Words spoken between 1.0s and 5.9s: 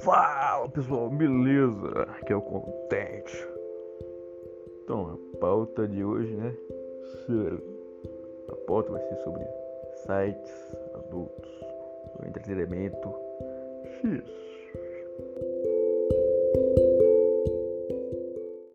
beleza? Aqui é o Contente. Então, a pauta